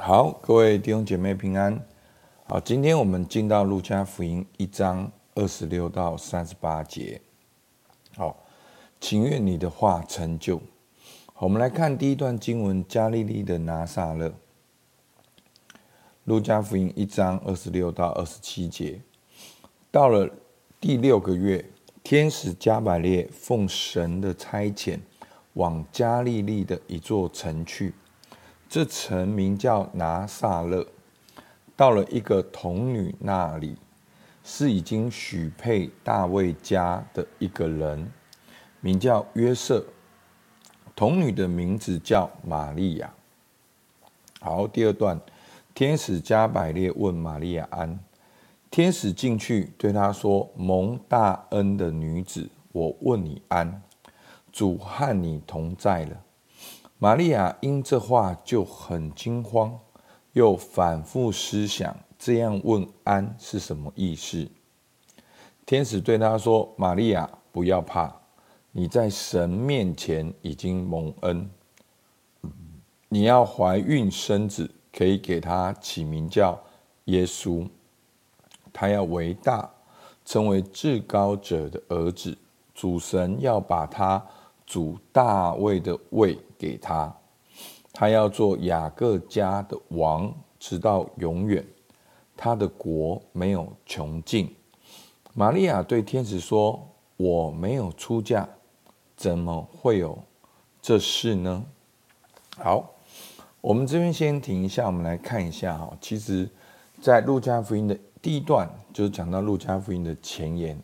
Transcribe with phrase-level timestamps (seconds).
[0.00, 1.84] 好，各位弟兄姐妹平安。
[2.46, 7.20] 好，今天我们进到路加福音一章二十六到三十八节。
[8.16, 8.44] 好，
[9.00, 10.58] 请愿你的话成就。
[11.34, 14.32] 好，我们来看第一段经文：加利利的拿撒勒。
[16.24, 19.00] 路加福音一章二十六到二十七节。
[19.90, 20.30] 到了
[20.80, 21.68] 第六个月，
[22.04, 25.00] 天使加百列奉神的差遣，
[25.54, 27.92] 往加利利的一座城去。
[28.68, 30.86] 这城名叫拿撒勒，
[31.74, 33.78] 到了一个童女那里，
[34.44, 38.12] 是已经许配大卫家的一个人，
[38.82, 39.82] 名叫约瑟。
[40.94, 43.10] 童女的名字叫玛利亚。
[44.40, 45.18] 好，第二段，
[45.72, 47.98] 天使加百列问玛利亚安。
[48.70, 53.80] 天使进去对他说：“蒙大恩的女子，我问你安，
[54.52, 56.20] 主和你同在了。”
[57.00, 59.78] 玛利亚因这话就很惊慌，
[60.32, 64.48] 又反复思想，这样问安是什么意思？
[65.64, 68.12] 天使对她说：“玛利亚，不要怕，
[68.72, 71.48] 你在神面前已经蒙恩，
[73.08, 76.60] 你要怀孕生子，可以给他起名叫
[77.04, 77.64] 耶稣。
[78.72, 79.70] 他要为大，
[80.24, 82.36] 成为至高者的儿子，
[82.74, 84.26] 主神要把他。”
[84.68, 87.10] 主大卫的位给他，
[87.90, 91.64] 他要做雅各家的王，直到永远。
[92.36, 94.54] 他的国没有穷尽。
[95.32, 98.46] 玛利亚对天使说：“我没有出嫁，
[99.16, 100.18] 怎么会有
[100.82, 101.64] 这事呢？”
[102.58, 102.90] 好，
[103.62, 105.96] 我们这边先停一下，我们来看一下哈。
[105.98, 106.46] 其实，
[107.00, 110.78] 在路加福音的第一段，就是讲到路加福音的前言。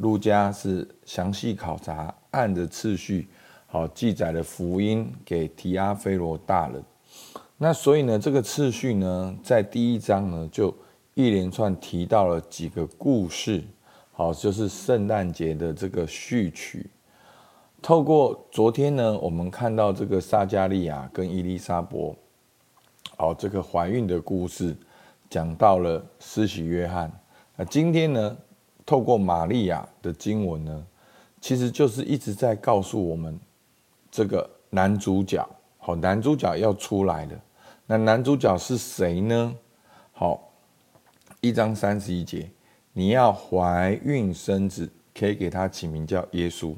[0.00, 3.28] 路加是详细考察，按着次序，
[3.66, 6.82] 好记载了福音给提阿非罗大人。
[7.58, 10.74] 那所以呢，这个次序呢，在第一章呢，就
[11.12, 13.62] 一连串提到了几个故事，
[14.12, 16.88] 好，就是圣诞节的这个序曲。
[17.82, 22.16] 透过昨天呢，我们看到这个撒加利亚跟伊丽莎伯，
[23.18, 24.74] 好，这个怀孕的故事，
[25.28, 27.12] 讲到了施洗约翰。
[27.56, 28.36] 那今天呢，
[28.90, 30.84] 透过玛利亚的经文呢，
[31.40, 33.38] 其实就是一直在告诉我们，
[34.10, 37.40] 这个男主角，好，男主角要出来了。
[37.86, 39.54] 那男主角是谁呢？
[40.10, 40.50] 好，
[41.40, 42.50] 一章三十一节，
[42.92, 46.74] 你要怀孕生子，可以给他起名叫耶稣。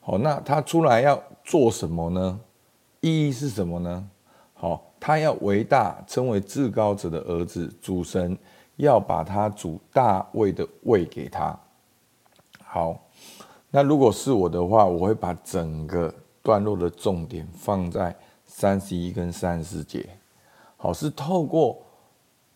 [0.00, 2.40] 好，那他出来要做什么呢？
[3.02, 4.08] 意义是什么呢？
[4.54, 8.34] 好，他要为大，称为至高者的儿子，主神。
[8.76, 11.58] 要把他主大卫的位给他。
[12.64, 12.98] 好，
[13.70, 16.12] 那如果是我的话，我会把整个
[16.42, 18.14] 段落的重点放在
[18.46, 20.08] 三十一跟三十节。
[20.76, 21.80] 好，是透过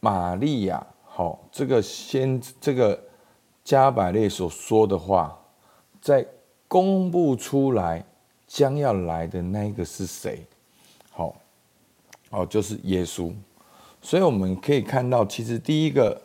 [0.00, 3.00] 玛利亚，好，这个先这个
[3.64, 5.38] 加百列所说的话，
[6.00, 6.26] 在
[6.66, 8.04] 公布出来
[8.46, 10.46] 将要来的那个是谁？
[11.10, 11.34] 好，
[12.30, 13.32] 哦，就是耶稣。
[14.00, 16.20] 所以我们可以看到，其实第一个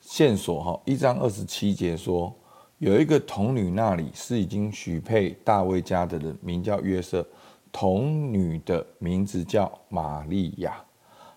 [0.00, 2.32] 线索哈，一章二十七节说，
[2.78, 7.26] 有一个童女那里是已经许配大卫家的人，名叫约瑟，
[7.72, 10.82] 童女的名字叫玛利亚。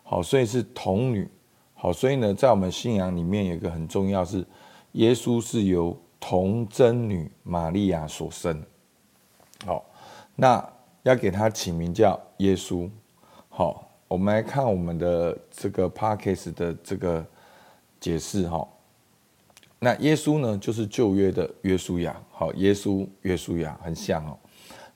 [0.04, 1.28] 好，所以是童女。
[1.74, 4.46] 好，所以呢，在我们信仰里面有一个很重要是，
[4.94, 8.64] 耶稣是由童贞女玛利亚所生。
[9.66, 9.84] 好，
[10.36, 10.64] 那
[11.04, 12.90] 要给他起名叫耶稣。
[13.50, 13.91] 好。
[14.12, 17.26] 我们来看我们的这个 Parkes 的这个
[17.98, 18.68] 解释哈。
[19.80, 24.38] 那耶稣呢，就是旧约的约书亚，好，耶稣约书亚很像哦。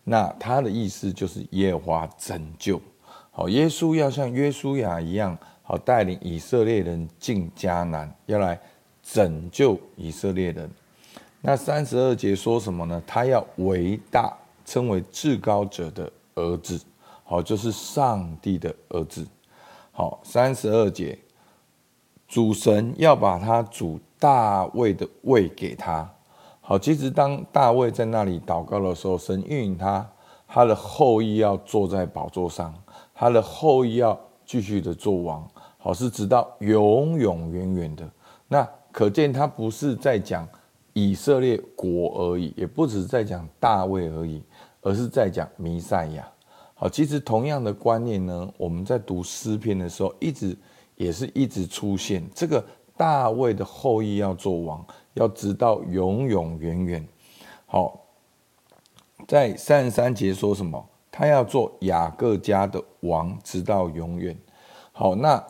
[0.03, 2.81] 那他的意思就是耶和华拯救，
[3.31, 8.59] 好，耶稣要像约书亚一样，好，带领以色列人进迦南，要来
[9.01, 10.69] 拯救以色列人。
[11.39, 13.01] 那三十二节说什么呢？
[13.07, 16.77] 他要伟大，称为至高者的儿子。
[17.27, 19.25] 好，就是上帝的儿子。
[19.91, 21.17] 好，三十二节，
[22.27, 26.07] 主神要把他主大卫的位给他。
[26.61, 30.07] 好，其实当大卫在那里祷告的时候，神应允他，
[30.47, 32.71] 他的后裔要坐在宝座上，
[33.13, 35.47] 他的后裔要继续的做王。
[35.79, 38.07] 好，是直到永永远远的。
[38.47, 40.47] 那可见他不是在讲
[40.93, 44.43] 以色列国而已，也不只是在讲大卫而已，
[44.81, 46.27] 而是在讲弥赛亚。
[46.77, 50.55] 好，其实同样的观念呢，我们在读诗篇的时候，一直
[50.95, 52.63] 也是一直出现这个
[52.97, 57.07] 大卫的后裔要做王，要直到永永远远。
[57.65, 57.99] 好，
[59.25, 60.85] 在三十三节说什么？
[61.09, 64.37] 他要做雅各家的王，直到永远。
[64.91, 65.41] 好，那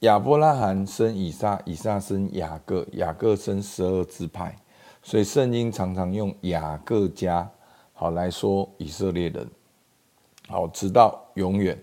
[0.00, 4.56] 亚伯拉罕生以撒，以撒生雅各，雅各生十二支派，
[5.02, 7.50] 所以圣经常常用雅各家
[7.92, 9.46] 好来说以色列人，
[10.48, 11.78] 好，直到永远。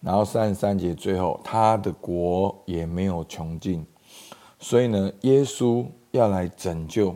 [0.00, 3.84] 然后三十三节最后，他的国也没有穷尽，
[4.60, 7.14] 所以呢，耶稣要来拯救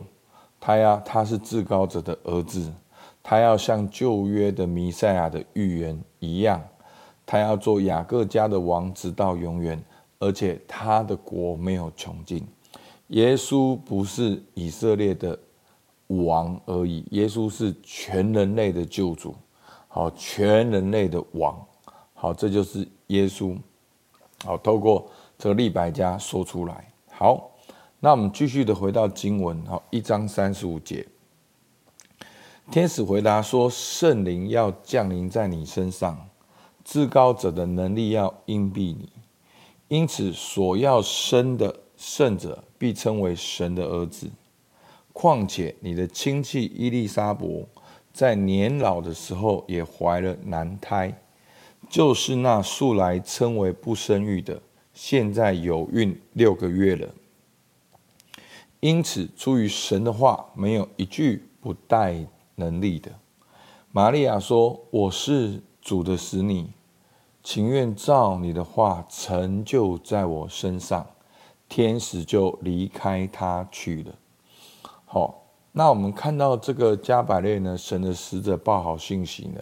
[0.59, 2.73] 他呀，他是至高者的儿子，
[3.21, 6.61] 他要像旧约的弥赛亚的预言一样，
[7.25, 9.81] 他要做雅各家的王，直到永远，
[10.19, 12.45] 而且他的国没有穷尽。
[13.07, 15.39] 耶稣不是以色列的
[16.07, 19.33] 王而已，耶稣是全人类的救主，
[19.95, 21.55] 好，全人类的王。
[22.15, 23.55] 好，这就是耶稣。
[24.43, 25.07] 好，透过
[25.37, 26.91] 这个利百加说出来。
[27.11, 27.51] 好，
[27.99, 29.63] 那我们继续的回到经文。
[29.67, 31.05] 好，一章三十五节，
[32.71, 36.27] 天使回答说：“圣灵要降临在你身上，
[36.83, 39.11] 至高者的能力要荫庇你，
[39.89, 44.27] 因此所要生的圣者必称为神的儿子。
[45.11, 47.45] 况且你的亲戚伊丽莎白
[48.13, 51.13] 在年老的时候也怀了男胎。”
[51.89, 54.61] 就是那素来称为不生育的，
[54.93, 57.09] 现在有孕六个月了。
[58.79, 62.25] 因此，出于神的话，没有一句不带
[62.55, 63.11] 能力的。
[63.91, 66.67] 玛利亚说：“我是主的使女，
[67.43, 71.05] 情愿照你的话成就在我身上。”
[71.69, 74.15] 天使就离开他去了。
[75.05, 75.42] 好，
[75.73, 79.61] 那我们看到这个加百列呢，神的使者报好信息呢，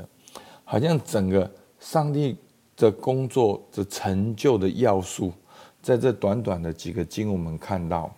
[0.63, 1.51] 好像整个。
[1.81, 2.37] 上帝
[2.77, 5.33] 的工作的成就的要素，
[5.81, 8.13] 在这短短的几个经，我们看到，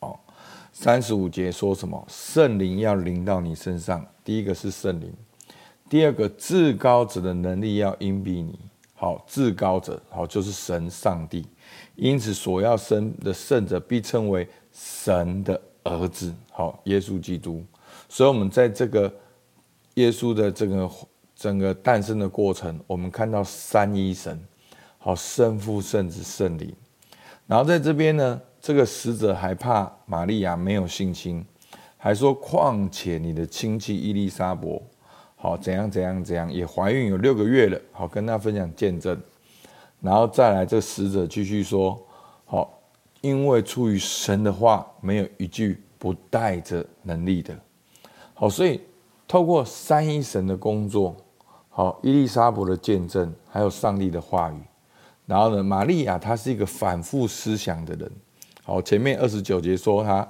[0.00, 0.18] 哦，
[0.72, 2.02] 三十五节说什么？
[2.08, 4.02] 圣灵要临到你身上。
[4.24, 5.12] 第一个是圣灵，
[5.90, 8.58] 第二个至高者的能力要荫庇你。
[8.94, 11.46] 好，至高者好就是神上帝，
[11.96, 16.34] 因此所要生的圣者必称为神的儿子。
[16.52, 17.64] 好，耶稣基督。
[18.08, 19.12] 所以，我们在这个
[19.94, 20.90] 耶稣的这个。
[21.40, 24.36] 整个诞生的过程，我们看到三一神，
[24.98, 26.74] 好，圣父、圣子、圣灵。
[27.46, 31.46] 然后在这边呢，这个使者还怕玛利亚没有信心，
[31.96, 34.82] 还说：“况且你的亲戚伊丽莎白，
[35.36, 39.16] 好，怎样怎样怎样，也怀孕有六个月了。”好，跟他分享见证。
[40.00, 41.96] 然后再来，这使者继续说
[42.46, 42.77] ：“好，
[43.20, 47.58] 因为出于神的话，没有一句不带着能力的。”
[48.34, 48.80] 好，所以
[49.26, 51.16] 透过三一神的工作。
[51.70, 54.60] 好，伊丽莎白的见证，还有上帝的话语。
[55.26, 58.10] 然后呢，玛利亚她是一个反复思想的人。
[58.64, 60.26] 好，前面二十九节说她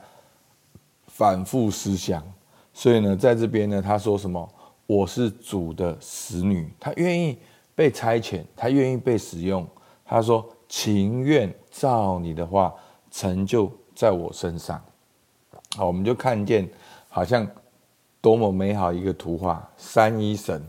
[1.06, 2.22] 反复思想，
[2.74, 4.46] 所以呢，在这边呢，她说什么？
[4.86, 7.38] 我是主的使女，她愿意
[7.74, 9.66] 被差遣，她愿意被使用。
[10.04, 12.74] 她说情愿照你的话
[13.10, 14.80] 成就在我身上。
[15.76, 16.68] 好，我们就看见
[17.08, 17.46] 好像
[18.20, 20.62] 多么美好一个图画，三一神。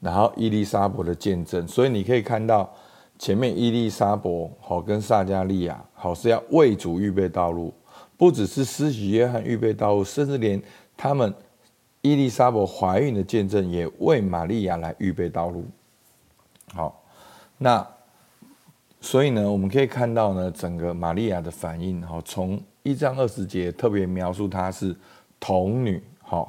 [0.00, 2.72] 然后伊丽莎白的见证，所以你可以看到
[3.18, 4.30] 前面伊丽莎白
[4.60, 7.74] 好跟撒迦利亚好是要为主预备道路，
[8.16, 10.62] 不只是施洗约翰预备道路，甚至连
[10.96, 11.34] 他们
[12.00, 15.64] 伊丽莎白怀孕的见证也为玛利亚来预备道路。
[16.72, 17.02] 好，
[17.56, 17.84] 那
[19.00, 24.94] 所以呢，我们可以看到呢，整个玛利亚的反应哈，从一章二十节特别描述她是
[25.38, 26.46] 童女，哈，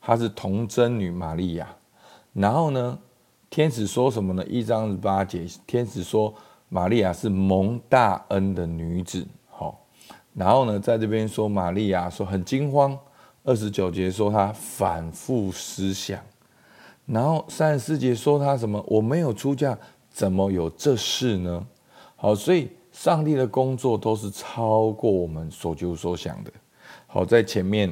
[0.00, 1.68] 她是童贞女玛利亚。
[2.32, 2.98] 然后呢，
[3.50, 4.44] 天使说什么呢？
[4.46, 6.34] 一章二十八节，天使说
[6.68, 9.26] 玛利亚是蒙大恩的女子。
[9.50, 9.74] 哈，
[10.32, 12.98] 然后呢，在这边说玛利亚说很惊慌。
[13.42, 16.18] 二十九节说她反复思想。
[17.06, 18.82] 然后三十四节说她什么？
[18.86, 19.76] 我没有出嫁，
[20.08, 21.66] 怎么有这事呢？
[22.22, 26.52] 好，所以上帝的工作都是超过我们所求所想的。
[27.06, 27.90] 好，在前面，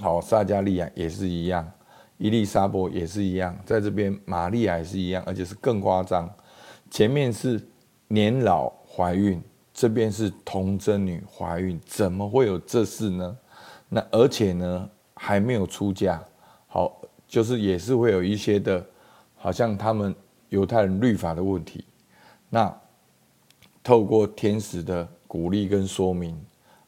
[0.00, 1.70] 好，撒迦利亚也是一样。
[2.16, 6.26] 伊丽莎伯也是一样，在这边玛利亚也是一样，而且是更夸张。
[6.90, 7.62] 前面是
[8.06, 9.42] 年老怀孕，
[9.74, 13.36] 这边是童贞女怀孕，怎么会有这事呢？
[13.90, 16.18] 那而且呢，还没有出嫁，
[16.66, 18.82] 好，就是也是会有一些的，
[19.36, 20.14] 好像他们
[20.48, 21.84] 犹太人律法的问题。
[22.48, 22.74] 那
[23.88, 26.38] 透过天使的鼓励跟说明，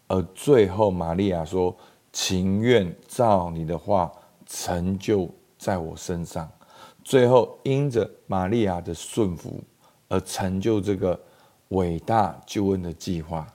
[0.07, 1.75] 而最后玛利亚说
[2.13, 4.13] ：“情愿照你的话。”
[4.45, 5.27] 成就
[5.57, 6.51] 在我身上，
[7.03, 9.63] 最后因着玛利亚的顺服
[10.09, 11.19] 而成就这个
[11.69, 13.47] 伟大救恩的计划。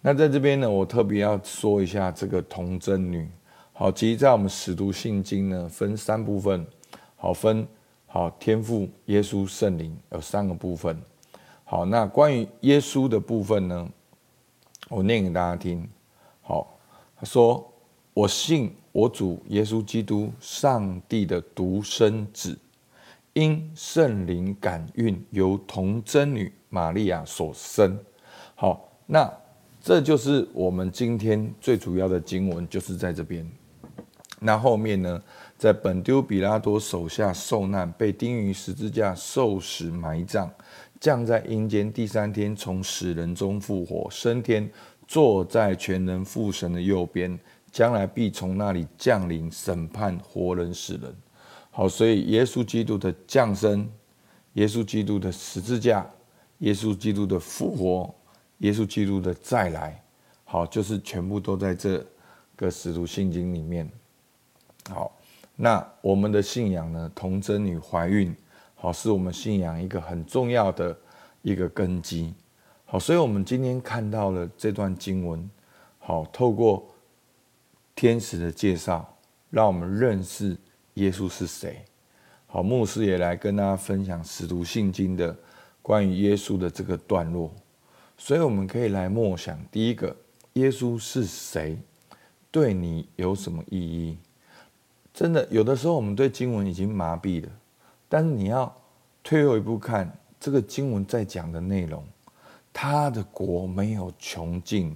[0.00, 3.28] 那在这边呢，我特别要说一下这个童贞女。
[3.72, 6.64] 好，其实，在我们使徒信经呢，分三部分。
[7.16, 7.66] 好，分
[8.06, 10.96] 好天父、耶稣、圣灵有三个部分。
[11.70, 13.88] 好，那关于耶稣的部分呢，
[14.88, 15.88] 我念给大家听。
[16.42, 16.76] 好，
[17.16, 17.64] 他说
[18.12, 22.58] ：“我信我主耶稣基督，上帝的独生子，
[23.34, 27.96] 因圣灵感孕，由童贞女玛利亚所生。”
[28.56, 29.32] 好，那
[29.80, 33.48] 这就是我们今天最主要的经文，就是在这边。
[34.40, 35.22] 那后面呢，
[35.56, 40.50] 在本丢比拉多手下受难，被钉于十字架，受死，埋葬，
[41.00, 44.70] 降在阴间，第三天从死人中复活，升天，
[45.08, 47.38] 坐在全能父神的右边，
[47.72, 51.12] 将来必从那里降临审判活人死人。
[51.70, 53.88] 好，所以耶稣基督的降生，
[54.52, 56.06] 耶稣基督的十字架，
[56.58, 58.14] 耶稣基督的复活，
[58.58, 60.02] 耶稣基督的再来，
[60.44, 62.04] 好，就是全部都在这
[62.56, 63.90] 个使徒信经里面。
[64.90, 65.16] 好，
[65.56, 67.10] 那我们的信仰呢？
[67.14, 68.34] 童贞女怀孕，
[68.82, 70.96] 好，是我们信仰一个很重要的
[71.42, 72.32] 一个根基。
[72.86, 75.50] 好，所以我们今天看到了这段经文，
[75.98, 76.88] 好，透过
[77.94, 79.06] 天使的介绍，
[79.50, 80.56] 让我们认识
[80.94, 81.84] 耶稣是谁。
[82.46, 85.36] 好，牧师也来跟大家分享使徒信经的
[85.82, 87.52] 关于耶稣的这个段落。
[88.16, 90.16] 所以我们可以来默想，第一个，
[90.54, 91.78] 耶稣是谁？
[92.50, 94.16] 对你有什么意义？
[95.12, 97.48] 真的，有的时候我们对经文已经麻痹了，
[98.10, 98.70] 但是你要
[99.22, 102.04] 退后一步看这个经文在讲的内容，
[102.72, 104.94] 他的国没有穷尽，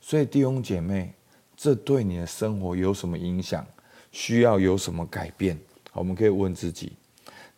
[0.00, 1.12] 所以弟兄姐妹，
[1.54, 3.66] 这对你的生活有什么影响？
[4.12, 5.58] 需要有什么改变？
[5.92, 6.92] 我们可以问自己。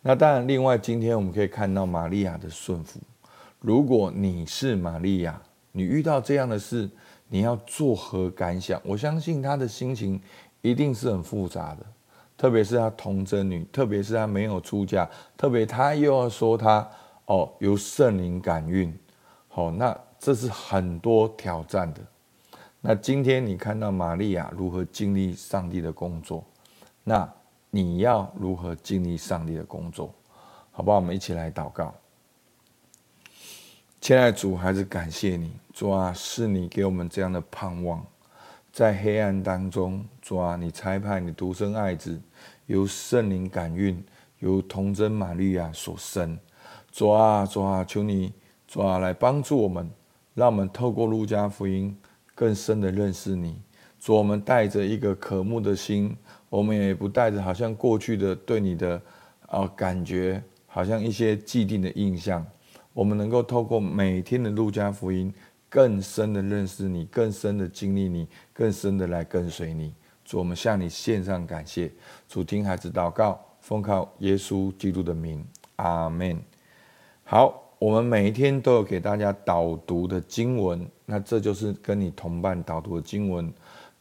[0.01, 2.99] 那当然，另外今天我们可以看到玛利亚的顺服。
[3.59, 5.41] 如果你是玛利亚，
[5.71, 6.89] 你遇到这样的事，
[7.27, 8.81] 你要作何感想？
[8.83, 10.19] 我相信他的心情。
[10.61, 11.85] 一定是很复杂的，
[12.39, 16.89] 特别是她童贞女，特别是她没有出嫁，特别她又要说她
[17.25, 18.97] 哦由圣灵感孕，
[19.49, 21.99] 好、那这是很多挑战的。
[22.79, 26.41] 那今天你看到玛利亚如何经历上帝的工作，
[27.03, 27.29] 那
[27.69, 30.09] 你要如何经历上帝的工作？
[30.71, 30.95] 好不好？
[30.95, 31.93] 我们一起来祷告。
[33.99, 38.01] 亲爱的主，还是感谢你，主啊，是你给我们这样的盼望。
[38.71, 42.21] 在黑暗当中，主啊，你差派你独生爱子，
[42.67, 44.01] 由圣灵感孕，
[44.39, 46.37] 由童贞玛利亚所生。
[46.91, 48.31] 主啊，主啊，求你，
[48.67, 49.89] 主啊，来帮助我们，
[50.33, 51.95] 让我们透过路加福音
[52.35, 53.61] 更深的认识你。
[53.99, 56.15] 主，我们带着一个渴慕的心，
[56.49, 59.01] 我们也不带着好像过去的对你的
[59.47, 62.45] 啊感觉，好像一些既定的印象。
[62.93, 65.33] 我们能够透过每天的路加福音。
[65.69, 69.93] 更深的认识你，更深的经历你，更深的来跟随你。
[70.25, 71.91] 主，我们向你献上感谢。
[72.27, 75.45] 主，听孩子祷告，奉靠耶稣基督的名，
[75.75, 76.41] 阿门。
[77.23, 83.51] 好，我们每一天都有给大家导读的经文，那这就是跟你同伴导读的经文。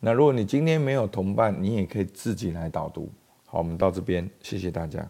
[0.00, 3.10] 那如果你今天没有同伴，你也可以自己来导读。
[3.46, 5.08] 好，我们到这边，谢谢大家。